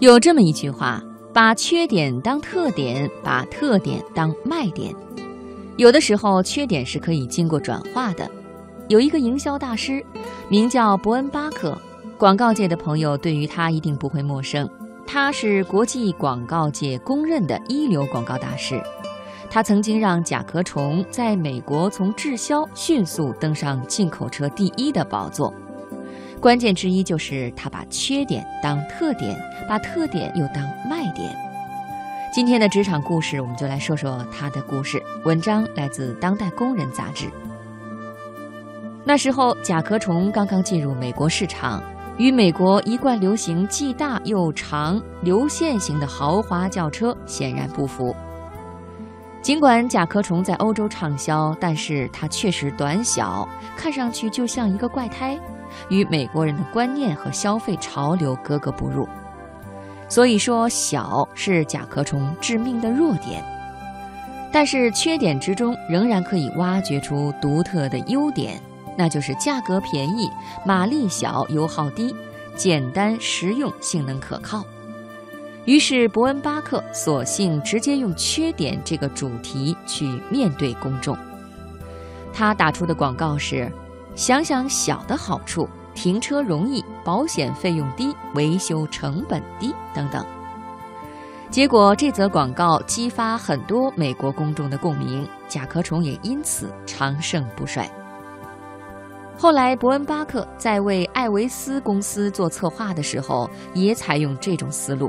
[0.00, 4.94] 有这么一句话：把缺点当特点，把特点当卖点。
[5.76, 8.30] 有的时候，缺点是可以经过转化的。
[8.86, 10.00] 有一个营销大师，
[10.48, 11.76] 名叫伯恩巴克，
[12.16, 14.70] 广告界的朋友对于他一定不会陌生。
[15.04, 18.80] 他是国际广告界公认的一流广告大师。
[19.50, 25.52] 他曾经让甲壳虫在美国从滞销迅速登上进口车第一的宝座。
[26.40, 29.36] 关键之一就是他把缺点当特点，
[29.68, 31.34] 把特点又当卖点。
[32.32, 35.02] 今天的职场故事，我们就来说说他的故事。
[35.24, 37.26] 文章来自《当代工人》杂志。
[39.04, 41.82] 那时候，甲壳虫刚刚进入美国市场，
[42.18, 48.14] 与美国一贯流行既大又长流线型的豪华轿车显然不符。
[49.42, 55.36] 尽管甲壳虫在欧洲畅销，但是它确实短小，看上去就像一个怪胎。
[55.88, 59.08] 与美国人的观念和消费潮流格格不入，
[60.08, 63.44] 所以说小是甲壳虫致命的弱点。
[64.50, 68.60] 但是缺点之中仍然可以挖掘出独特的优点，
[68.96, 70.30] 那就是价格便宜、
[70.64, 72.14] 马力小、油耗低、
[72.56, 74.64] 简单实用、性能可靠。
[75.66, 81.14] 于是伯恩巴克索性直接用缺点这个主题去面对公众。
[82.32, 83.70] 他打出的广告是。
[84.18, 90.26] 想想小的好处，停车容易，保险费用低，维修成本低等等。
[91.50, 97.88] 结果这则广告激发很多美国公众的共鸣，甲壳虫也因此长盛不衰。
[99.38, 105.08] 后来伯恩巴克在为艾维斯公司做策划的时候，也采用这种思路。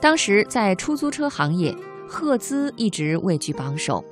[0.00, 1.72] 当时在出租车行业，
[2.08, 4.04] 赫兹一直位居榜首。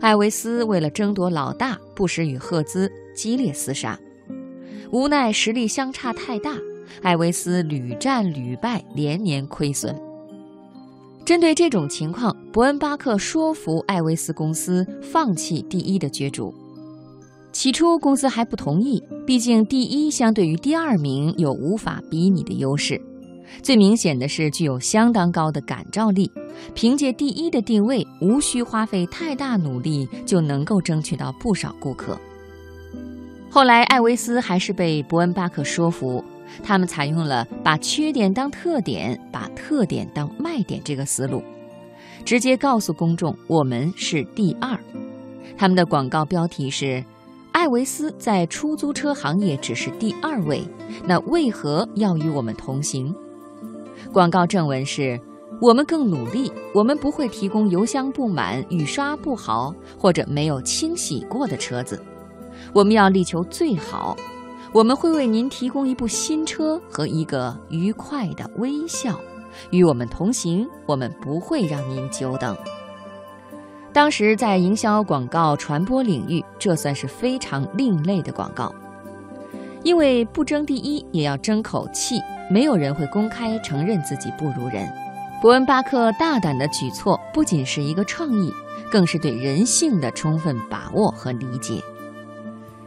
[0.00, 3.98] 艾维斯为了争夺老大，不时与赫兹激烈厮杀，
[4.90, 6.56] 无奈实力相差太大，
[7.02, 9.94] 艾维斯屡战屡败，连年亏损。
[11.24, 16.52] 针对这种情况，伯恩巴克说服艾维斯公司放弃第一的角逐。
[17.52, 23.00] 起初，公司还不同意，毕竟第一相对于第二名有无法比拟的优势。
[23.62, 26.30] 最明显的是具有相当高的感召力，
[26.74, 32.18] 凭借第一的定位，无需花费太大努力就能够争取到不少顾客。
[33.50, 36.24] 后来，艾维斯还是被伯恩巴克说服，
[36.62, 41.42] 他们采用了把缺点当特点，把特点当卖点这个思路，
[42.24, 44.78] 直接告诉公众我们是第二。
[45.58, 47.04] 他们的广告标题是
[47.52, 50.62] ：“艾维斯在出租车行业只是第二位，
[51.04, 53.12] 那为何要与我们同行？”
[54.12, 55.20] 广告正文是：
[55.60, 62.02] 我们更努力，我们不会提供油箱不满、雨刷不好或者没有清洗过的车子。
[62.74, 64.16] 我们要力求最好，
[64.72, 69.16] 我们会为您提供一部新车和一个愉快的微笑。
[69.70, 72.56] 与我们同行，我们不会让您久等。
[73.92, 78.74] 当时在营销广告传播领域，这算是非常另类的广告，
[79.84, 82.20] 因为不争第一也要争口气。
[82.50, 84.86] 没有人会公开承认自己不如人。
[85.40, 88.52] 伯恩巴克大胆的举措不仅是一个创意，
[88.90, 91.82] 更是对人性的充分把握和理解。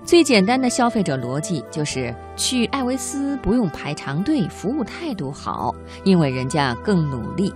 [0.05, 7.51] 最简单的消费者逻辑就是去艾维斯不用排长队，服务态度好，因为人家更努力。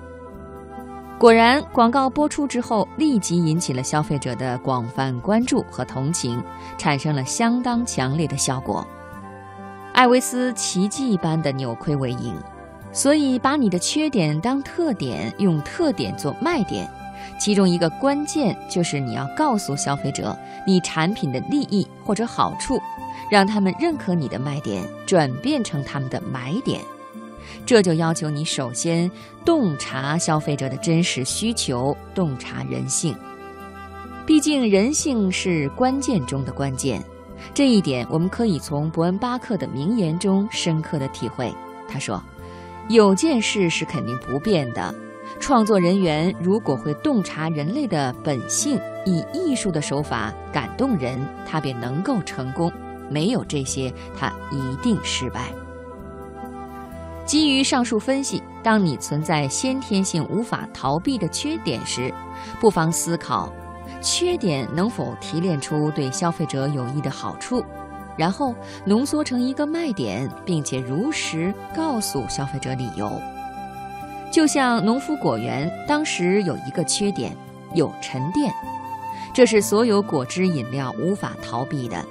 [1.19, 6.41] 果然，广告播出之后，立即引起了消费者的广泛关注和同情，
[6.77, 8.87] 产生了相当强烈的效果。
[9.97, 12.35] 艾维斯奇迹般的扭亏为盈，
[12.91, 16.87] 所以把你的缺点当特点，用特点做卖点，
[17.39, 20.37] 其中一个关键就是你要告诉消费者
[20.67, 22.79] 你产品的利益或者好处，
[23.31, 26.79] 让他们认可你的卖点，转变成他们的买点。
[27.65, 29.09] 这就要求你首先
[29.43, 33.15] 洞察消费者的真实需求，洞察人性。
[34.27, 37.03] 毕竟人性是关键中的关键。
[37.53, 41.53] 这一点，我们可以从伯恩巴克的名言中深刻的体会。
[41.87, 42.21] 他说
[42.89, 44.93] ：“有件事是肯定不变的，
[45.39, 52.69] 创作人员如果会洞察人类的本性，以艺术的手法感动人，他便能够成功；
[53.09, 55.51] 没有这些，他一定失败。”
[57.25, 62.13] 基于上述分析，当你存在先天性无法逃避的缺点时，
[62.59, 63.51] 不妨思考。
[64.01, 67.63] 缺点能否提炼出对消费者有益的好处，
[68.17, 68.55] 然后
[68.85, 73.11] 浓缩成一个卖点，并且如实告诉消费者理由。
[74.31, 77.35] 就像农夫果园当时有一个缺点，
[77.73, 78.51] 有沉淀，
[79.33, 82.03] 这是所有果汁饮料无法逃避的。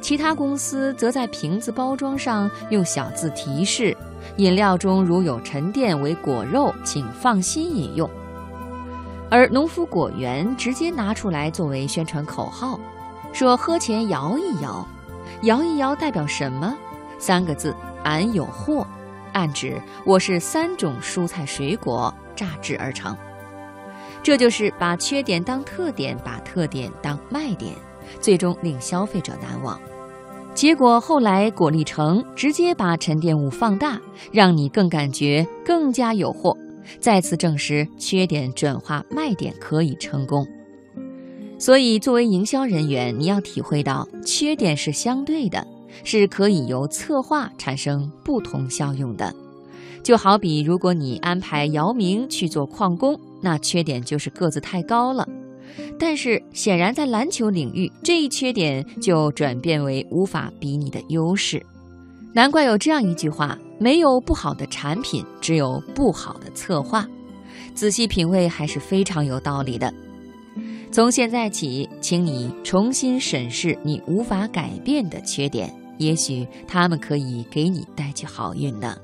[0.00, 3.96] 其他公司则在瓶子包装上用小字提示：
[4.36, 8.08] 饮料中如有沉淀为果肉，请放心饮用。
[9.32, 12.78] 而农夫果园直接拿出来作为宣传口号，
[13.32, 14.86] 说喝前摇一摇，
[15.44, 16.76] 摇一摇代表什么？
[17.18, 17.74] 三个字：
[18.04, 18.86] 俺有货，
[19.32, 23.16] 暗指我是三种蔬菜水果榨制而成。
[24.22, 27.74] 这就是把缺点当特点，把特点当卖点，
[28.20, 29.80] 最终令消费者难忘。
[30.52, 33.98] 结果后来果粒橙直接把沉淀物放大，
[34.30, 36.54] 让你更感觉更加有货，
[36.98, 40.46] 再次证实缺点转化卖点可以成功。
[41.58, 45.64] 所以作为营销人员，你要体会到缺点是相对的，
[46.02, 49.32] 是可以由策划产生不同效用的。
[50.02, 55.28] 就好比如果你安排姚明去做矿工，那缺点就是个子太高了。
[55.98, 61.64] 但是显然，在篮球领域，这一缺点就转变为无法比拟的优势。
[62.34, 67.04] 难怪有这样一句话：没有不好的产品，只有不好的策划。
[67.74, 69.92] 仔细品味，还是非常有道理的。
[70.92, 78.96] 从现在起，请你重新审视你无法改变的缺点，也许他们可以给你带去好运呢。